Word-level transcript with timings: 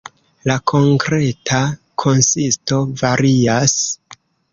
La 0.51 0.53
konkreta 0.69 1.59
konsisto 2.03 2.79
varias. 3.03 3.77